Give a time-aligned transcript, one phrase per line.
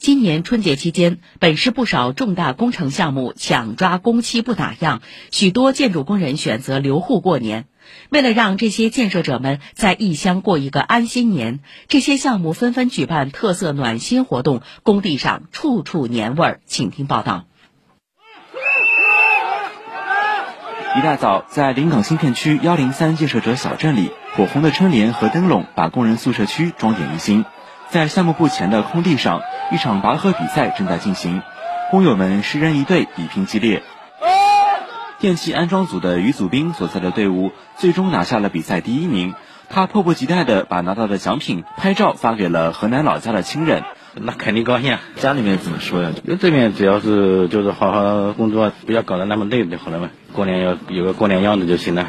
[0.00, 7.66] 今年春节期间，本市不少重大工程项目抢抓工期不打烊，许多建筑工人选择留户过年。
[8.08, 16.60] 为了让这些建设者们在异乡过一个安心年，这些项目纷纷举办特色暖心活动，工地上处处年味儿。
[16.64, 17.44] 请听报道。
[20.96, 27.44] 一大早，在临港新片区幺零三建设者小镇里，火红的春联和灯笼把工人宿舍区装点一新。
[27.90, 29.42] 在项目部前的空地上，
[29.72, 31.42] 一场拔河比赛正在进行，
[31.90, 33.82] 工友们十人一队，比拼激烈。
[35.20, 39.34] 电气安装组的于祖斌所在的队伍最终拿下了比赛第一名，
[39.68, 43.84] 他迫不及待地把拿到的奖品拍照发给了河南老家的亲人。
[44.14, 45.00] 那肯定高兴啊！
[45.16, 46.10] 家里面怎么说呀？
[46.26, 50.10] 就这边只要是就是好好工作，不要搞得那么累就好了嘛。
[50.32, 52.08] 过年要有个过年样子就行了。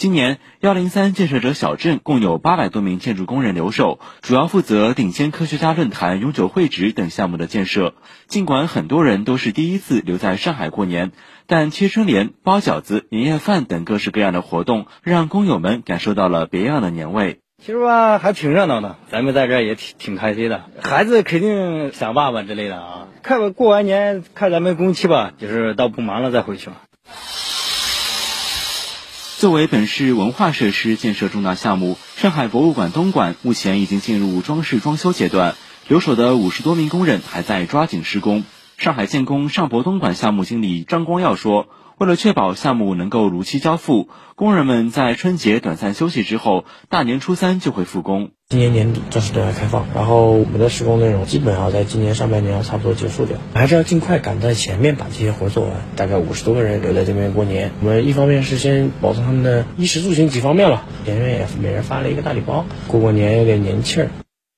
[0.00, 7.92] 今年幺零三建设者小镇共有八百多名建筑工人留守，主要负责顶尖科学家论坛、永久会址等项目的建设。
[8.26, 11.12] 尽管很多人都是第一次留在上海过年，
[11.46, 17.40] 但贴春联、包饺子、年夜饭等各式各样的活动，让工友们感受到了别样的年味。
[17.62, 20.64] 其实吧，还挺热闹的，咱们在这儿也挺挺开心的。
[20.80, 23.08] 孩子肯定想爸爸之类的啊。
[23.22, 26.76] 看过完年，看咱们工期吧，就是到不忙了再回去嘛。
[29.40, 35.54] 作为本市文化设施建设重大项目，上海博物馆东馆目前已经进入装饰装修阶段，
[35.88, 38.44] 留守的五十多名工人还在抓紧施工。
[38.76, 41.68] 上海建工上博东馆项目经理张光耀说
[42.00, 48.30] ：“为了确保项目能够如期交付，工人们在春节短暂休息之后，大年初三就会复工。
[48.48, 55.72] 今年年底正式对外开放，然后我们的施工内容基本上在今年上半年要差不多结束掉，还是要尽快赶在前面把这些活做完。
[55.94, 64.08] 大概五十多个人留在这边过年，我们一方面是先保证他们的衣食住行几方面了，前面也每人发了一个大礼包，过过年有点年气儿。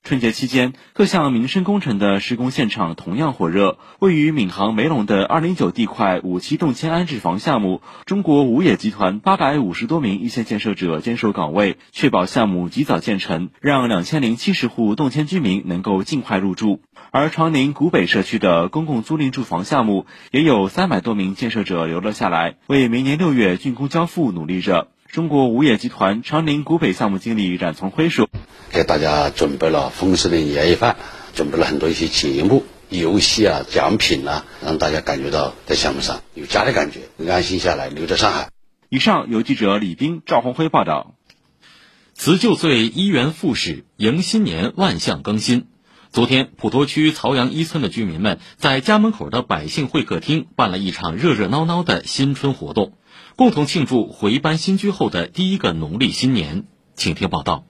[0.05, 3.78] 春节期间，各项民生工程的施工现场同样火热。
[4.00, 16.83] 位于闵行梅陇的二零九地块五期动迁安置房项目，中国五冶集团八百五十多名一线建设者坚守岗位，确保项目及早建成，让两千零七十户动迁居民能够尽快入住。
[17.12, 24.89] 而长宁古北社区的公共租赁住房项目，也有三百多名建设者留了下来，为明年六月竣工交付努力着。
[25.12, 28.30] 中国武冶集团长宁古北项目经理冉从辉说
[28.73, 30.96] ：“给大家准备了丰盛的年夜饭，
[31.34, 37.00] 准备了很多一些节目、游戏啊、奖品啊，让大家感觉到在项目上有家的感觉，
[37.30, 38.48] 安心下来留在上海。”
[38.89, 41.14] 以上由记者李斌、赵红辉报道。
[42.14, 45.67] 辞旧岁，一元复始，迎新年，万象更新。
[46.11, 52.94] 昨天，普陀区曹杨一村的居民们在家门口的百姓会客厅办了一场热热闹闹的新春活动。
[53.37, 57.65] 共同庆祝回班新居后的第一个农历新年，请听报道。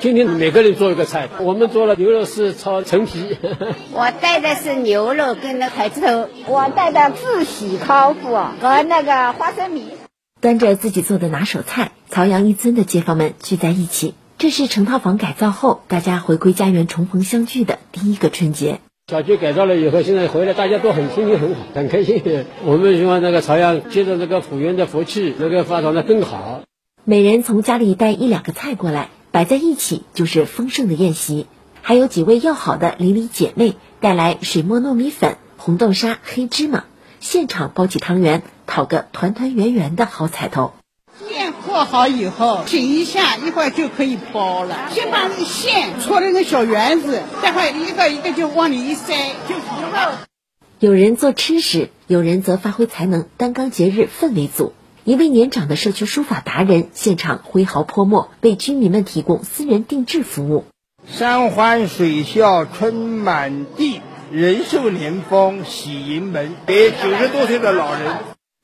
[0.00, 3.36] 今天每个人做一个菜，我们做了牛肉丝炒陈皮。
[3.92, 9.88] 我带的是牛肉跟那海蜇头，我带的自喜烤麸和那个花生米。
[10.40, 14.14] 端着自己做的拿手菜，曹阳一村的街坊们聚在一起。
[14.38, 18.78] 这是成套房改造后，大家回归家园重逢相聚的第一个春节。
[19.10, 22.44] 小区改造了以后，现在回来大家都很心情很好，很开心。
[22.66, 26.60] 我们希望那个朝阳接着这个福源的福气，能够发展的更好。
[27.04, 31.46] 每人从家里带一两个菜过来，摆在一起就是丰盛的宴席。
[31.80, 36.84] 还有几位要好的邻里姐妹带来水磨糯米粉、红豆沙、黑芝麻，
[37.18, 40.72] 现场包起汤圆，讨个团团圆圆的好彩头。
[41.68, 44.88] 做好以后，紧一下，一会儿就可以包了。
[44.90, 49.14] 先把那线搓成个小圆子，待会一个一个就往里一塞，
[49.46, 50.20] 就糊了。
[50.78, 54.72] 有人做吃食，有人则发挥才能，担纲节日氛围组。
[55.04, 60.64] 一位年长的社区书法达人现场挥毫泼墨，为居民们提供私人定制服务。
[61.06, 64.00] 山欢水笑春满地，
[64.32, 66.54] 人寿年丰喜盈门。
[66.66, 68.16] 给九十多岁的老人。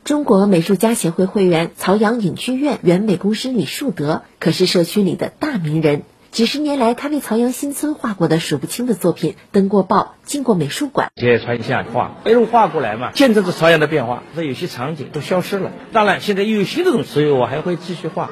[0.04, 6.02] 中国美术家协会会员、曹阳影剧院原美工师李树德可是社区里的大名人。
[6.30, 11.10] 几十年来，他为曹阳新村画过的数不清的作品，登过报，进过美术馆。
[11.16, 14.22] 接传下画，一路画过来嘛，见证着曹阳的变化。
[14.36, 18.28] 这有些场景都消失了，当然现在又有新的东西，所以我还会继续画。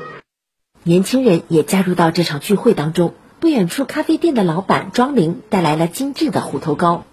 [0.83, 3.15] 年轻人也加入到这场聚会当中。
[3.41, 7.05] 不远处咖啡店的老板庄玲带来了精致的虎头糕。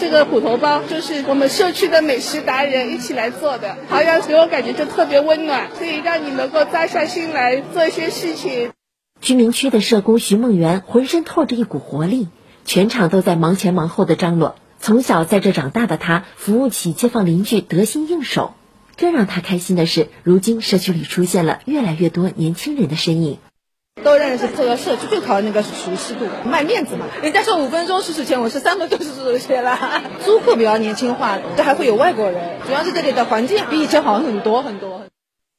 [0.00, 8.72] 这个虎头包就是我们社区的美食达人一起来做的，好像给我感觉就特别温暖，可以让你能够扎下心来做一些事情。
[9.20, 12.26] 居民区的社工徐梦圆浑身透着一股活力，
[12.64, 14.56] 全场都在忙前忙后的张罗。
[14.80, 18.54] 从小在这长大的她，服务起街坊邻居得心应手。
[18.96, 23.38] 更让她开心的是，如今社区里出现了越来越多年轻人的身影。
[24.02, 27.06] 都认识这个社区就靠那个熟悉度，卖面子嘛。
[27.22, 30.02] 人家说五分钟试试钱，我是三分钟试试钱了。
[30.24, 35.02] 租客比较年轻化，这还会有外国人，主要是这里的环境比以前好很多很多。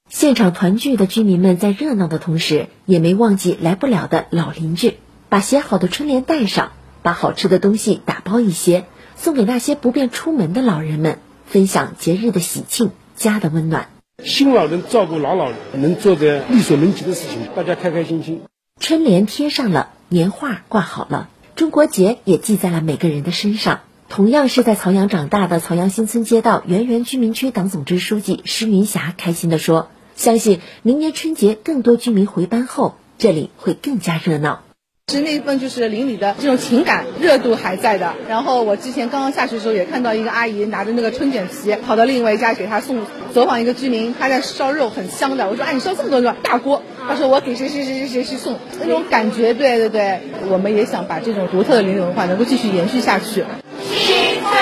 [0.10, 8.86] 现场团聚的居民们在热闹的同时，也没忘记来不了的老邻居，把写好的春联带上，把好吃的东西打包一些，
[9.16, 13.94] 送给那些不便出门的老人们，分享节日的喜庆，家的温暖。
[14.23, 18.41] 新老人照顾老老人，能做点力所能及的事情，大家开开心心。
[18.79, 23.81] 春联贴上了，年画挂好了，中国结也系在了每个人的身上。
[24.09, 34.63] 同样是在曹阳长大的曹阳新村街道圆圆居民区党总支书记施云霞开心地说：“相信明年春节更多居民回班后，这里会更加热闹。”
[35.12, 38.16] 是那份就是邻里的这种情感热度还在的。
[38.28, 43.06] 然后我之前刚刚下去的时候也看到一个阿姨拿着那个春卷皮跑到另外一家给她送。
[43.31, 45.50] 走访一个居民，他在烧肉，很香的。
[45.50, 53.44] 我说：“哎，你烧这么多肉，大锅。”他说：“我给谁谁谁谁谁谁送。”那种感觉，对对对，我们也想把这种独特的邻里文化能够继续延续下去。
[53.81, 54.54] 新春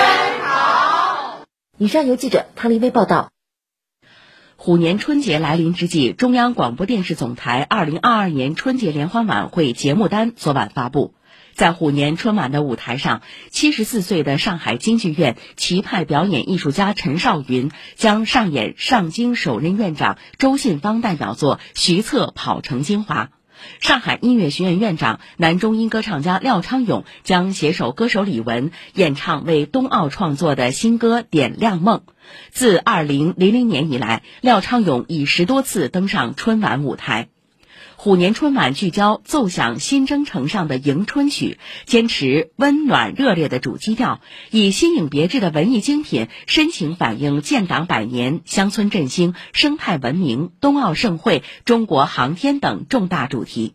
[0.42, 1.44] 好。
[1.78, 3.30] 以上由记者汤丽薇报道。
[4.64, 11.12] 虎年春节来临之际，中央广播电视总台二零二二年春节联欢晚会节目单昨晚发布。
[11.52, 13.20] 在虎年春晚的舞台上，
[13.50, 23.24] 七十四岁的上海京剧院旗派表演艺术家陈少云将上演上京首任院长周信芳代表作《徐策跑城京华》。
[23.80, 31.98] 上海音乐学院院长、男中音歌唱家廖昌永将携手歌手李玟演唱为冬奥创作的新歌《点亮梦》。
[32.50, 37.33] 自二零零零年以来，廖昌永已十多次登上春晚舞台。
[38.04, 41.56] 虎年春晚聚焦奏响新征程上的迎春曲，
[41.86, 44.20] 坚持温暖热烈的主基调，
[44.50, 53.72] 以新颖别致的文艺精品，深情反映建党百年、乡村振兴、生态文明、冬奥盛会、中国航天等重大主题。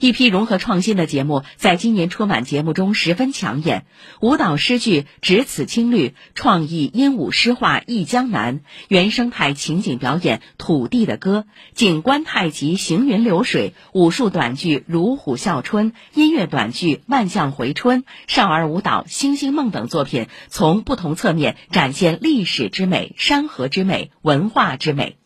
[0.00, 3.86] 一批融合创新的节目在今年春晚节目中十分抢眼，
[4.20, 8.58] 舞蹈诗句《只此青绿》，创意鹦鹉诗画《忆江南》，
[8.88, 25.16] 原生态情景表演《土地的歌》，景观太极《行云流水》，武术短剧《如虎啸春》，音乐短剧《万象回春》，少儿舞蹈《星星梦》等作品，从不同侧面展现历史之美、山河之美、文化之美。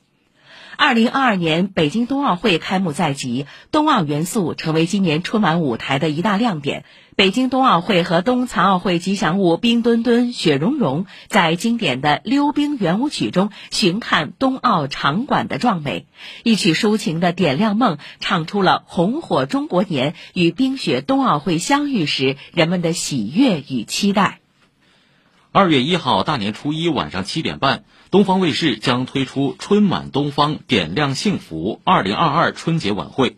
[0.80, 6.86] 二零二二年北京冬奥会开幕在即，冬奥元素成为今年春晚舞台的一大亮点。
[7.16, 16.06] 北京冬奥会和冬残奥会吉祥物冰墩墩、雪融融，在经典的溜冰圆舞曲中寻看冬奥场馆的壮美。
[16.44, 24.39] 一曲抒情的《点亮梦》，唱出了红火中国年与冰雪冬奥会相遇时人们的喜悦与期待。
[25.52, 27.82] 二月一号大年初一晚上七点半，
[28.12, 33.36] 东方卫视将推出“春满东方，点亮幸福”二零二二春节晚会。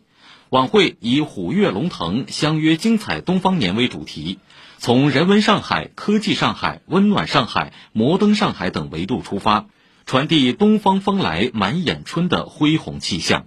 [0.51, 4.41] 晚会以“虎跃龙腾，相约精彩东方年”为主题，
[4.77, 9.65] 从人文上海、科技上海、温暖上海、摩登上海等维度出发，
[10.05, 13.47] 传递东方风来满眼春的恢宏气象。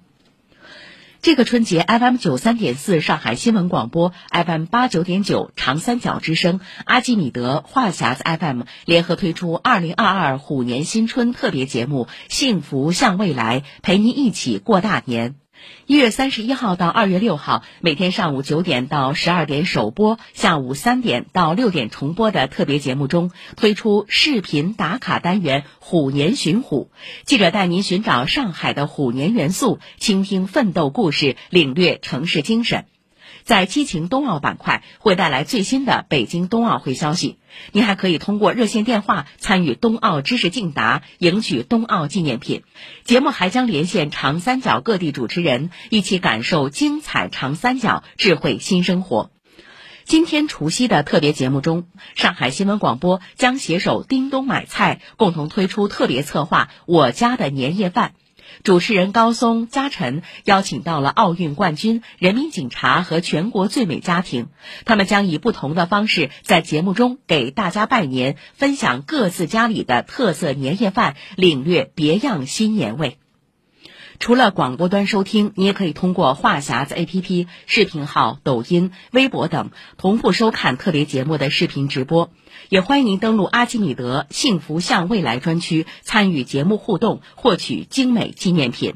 [1.26, 15.45] 这个春节，FM 九三点四上海新闻广播，FM 八九点九长三角之声，阿基米德、话匣子 FM 联合推出二零二二虎年新春特别节目《幸福向未来》，陪您一起过大年。
[15.88, 26.90] 一月三十一号到二月六号，每天上午九点到十二点首播，下午三点到六点重播的特别节目中，推出视频打卡单元“虎年寻虎”，
[27.26, 32.86] 记者带您寻找上海的虎年元素，倾听奋斗故事，领略城市精神。
[33.46, 37.38] 在激情冬奥板块会带来最新的北京冬奥会消息，
[37.72, 42.64] 您还可以通过热线电话参与冬奥知识竞答，赢取冬奥纪念品。
[43.04, 49.30] 节目还将连线长三角各地主持人，一起感受精彩长三角智慧新生活。
[50.06, 51.86] 今天除夕的特别节目中，
[52.16, 58.14] 上海新闻广播将携手叮咚买菜，共同推出特别策划《我家的年夜饭》。
[58.64, 64.48] 主持人高松、嘉晨邀请到了奥运冠军、人民警察和全国最美家庭，
[64.86, 73.18] 他们将以不同的方式在节目中给大家拜年，分享各自家里的特色年夜饭，领略别样新年味。
[74.20, 82.32] 除了广播端收听，你也可以通过话匣子 APP、视频号、抖音、微博等同步收看特别节目的视频直播。
[82.70, 88.96] 也欢迎您登录阿基米德“幸福向未来”专区，参与节目互动，获取精美纪念品。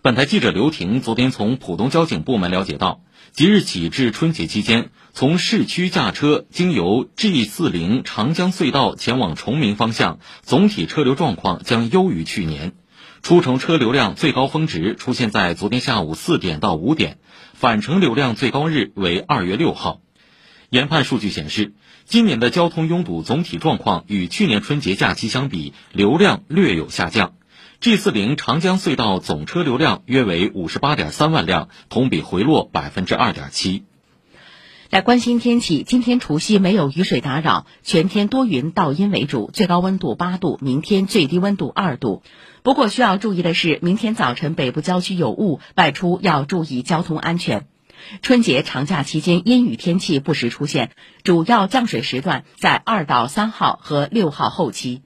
[0.00, 3.00] 本台记者刘婷昨天从浦东交警部门了解到，
[3.32, 12.72] 即日起至春节期间，从市区驾车经由 G 四零长江隧道前往崇明方向，总体车流状况将优于去年。
[13.28, 17.18] 出城车流量最高峰值出现在昨天下午四点到五点，
[17.52, 20.00] 返程流量最高日为二月六号。
[20.70, 21.74] 研判数据显示，
[22.06, 27.34] 今年的交通拥堵总体状况与去年春节假期相比，流量略有下降。
[27.80, 33.84] G 四零长江隧道总车流量约为五十八点三万辆，同比回落百分之二点七。
[34.90, 42.22] 来关心天气，今天除夕没有雨水打扰，全天多云到阴为主，最高温度八度，明天最低温度二度。
[42.62, 47.66] 不过需要注意的是，明天早晨北部郊区有雾，外出要注意交通安全。
[48.22, 50.92] 春节长假期间阴雨天气不时出现，
[51.22, 55.02] 主要降水时段在二到三号和六号后期。